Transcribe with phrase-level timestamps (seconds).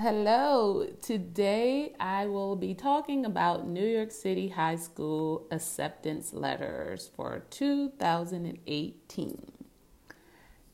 [0.00, 7.44] Hello, today I will be talking about New York City High School acceptance letters for
[7.50, 9.52] 2018.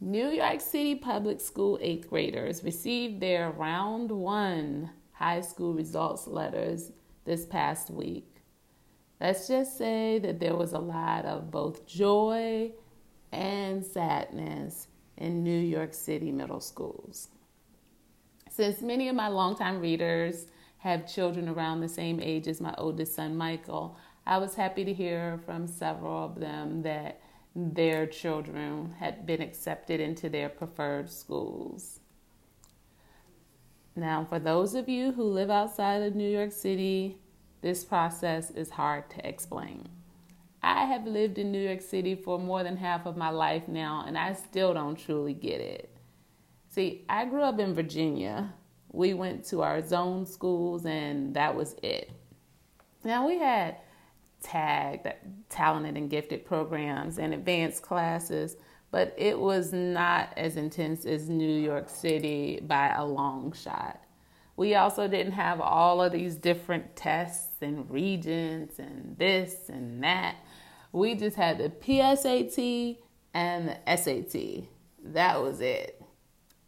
[0.00, 6.90] New York City Public School eighth graders received their round one high school results letters
[7.26, 8.36] this past week.
[9.20, 12.72] Let's just say that there was a lot of both joy
[13.32, 17.28] and sadness in New York City middle schools.
[18.50, 20.46] Since many of my longtime readers
[20.78, 23.96] have children around the same age as my oldest son, Michael,
[24.26, 27.20] I was happy to hear from several of them that
[27.54, 32.00] their children had been accepted into their preferred schools.
[33.94, 37.18] Now, for those of you who live outside of New York City,
[37.62, 39.88] this process is hard to explain.
[40.60, 44.04] I have lived in New York City for more than half of my life now,
[44.06, 45.99] and I still don't truly get it.
[46.70, 48.54] See, I grew up in Virginia.
[48.92, 52.12] We went to our zone schools, and that was it.
[53.02, 53.78] Now, we had
[54.40, 55.16] TAG
[55.48, 58.56] talented and gifted programs and advanced classes,
[58.92, 64.00] but it was not as intense as New York City by a long shot.
[64.56, 70.36] We also didn't have all of these different tests and regions and this and that.
[70.92, 72.98] We just had the PSAT
[73.34, 74.68] and the SAT.
[75.02, 76.00] That was it.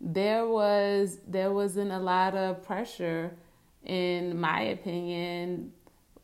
[0.03, 3.37] There was there wasn't a lot of pressure
[3.85, 5.73] in my opinion.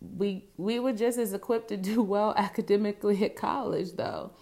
[0.00, 4.32] We we were just as equipped to do well academically at college though.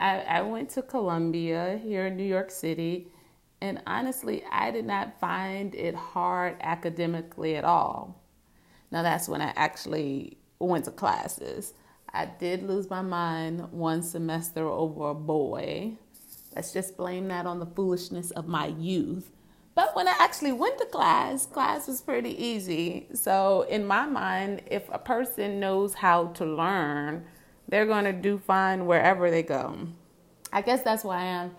[0.00, 3.12] I, I went to Columbia here in New York City
[3.64, 8.22] and honestly, I did not find it hard academically at all.
[8.90, 11.72] Now, that's when I actually went to classes.
[12.12, 15.94] I did lose my mind one semester over a boy.
[16.54, 19.30] Let's just blame that on the foolishness of my youth.
[19.74, 23.08] But when I actually went to class, class was pretty easy.
[23.12, 27.24] So, in my mind, if a person knows how to learn,
[27.68, 29.88] they're going to do fine wherever they go.
[30.52, 31.56] I guess that's why I'm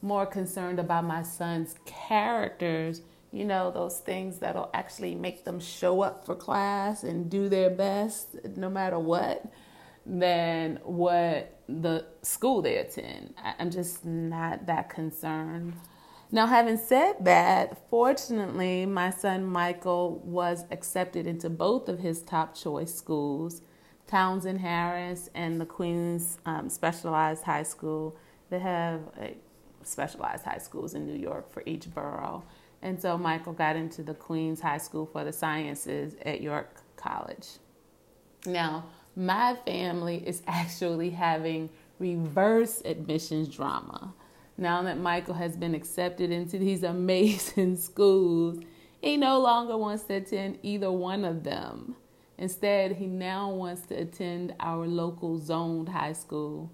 [0.00, 6.02] more concerned about my son's characters, you know, those things that'll actually make them show
[6.02, 9.44] up for class and do their best no matter what,
[10.06, 13.34] than what the school they attend.
[13.58, 15.74] I'm just not that concerned.
[16.30, 22.54] Now, having said that, fortunately, my son Michael was accepted into both of his top
[22.54, 23.62] choice schools,
[24.06, 28.16] Townsend Harris and the Queens um, Specialized High School.
[28.50, 29.00] They have
[29.82, 32.44] specialized high schools in New York for each borough.
[32.82, 37.48] And so Michael got into the Queens High School for the Sciences at York College.
[38.46, 38.84] Now,
[39.16, 44.14] my family is actually having reverse admissions drama.
[44.58, 48.62] Now that Michael has been accepted into these amazing schools,
[49.00, 51.96] he no longer wants to attend either one of them.
[52.38, 56.70] Instead, he now wants to attend our local zoned high school,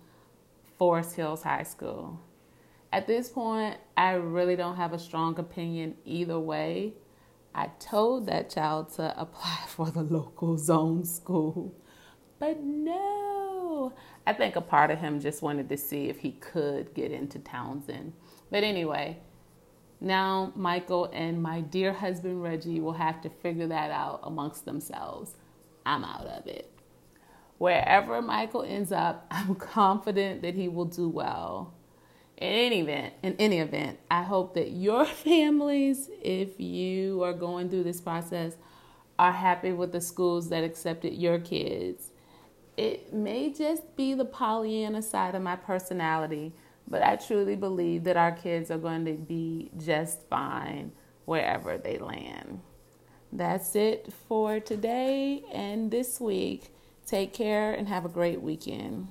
[0.76, 2.20] Forest Hills High School.
[2.92, 6.94] At this point, I really don't have a strong opinion either way.
[7.54, 11.75] I told that child to apply for the local zone school,
[12.42, 13.92] but no.
[14.26, 17.38] I think a part of him just wanted to see if he could get into
[17.38, 18.14] Townsend.
[18.50, 19.19] But anyway,
[20.00, 25.36] now Michael and my dear husband Reggie will have to figure that out amongst themselves.
[25.86, 26.69] I'm out of it.
[27.58, 31.75] Wherever Michael ends up, I'm confident that he will do well
[32.38, 37.70] in any event, in any event, I hope that your families, if you are going
[37.70, 38.56] through this process,
[39.16, 42.11] are happy with the schools that accepted your kids.
[42.76, 46.52] It may just be the Pollyanna side of my personality,
[46.88, 50.92] but I truly believe that our kids are going to be just fine
[51.26, 52.60] wherever they land.
[53.32, 56.74] That's it for today and this week.
[57.06, 59.08] Take care and have a great weekend.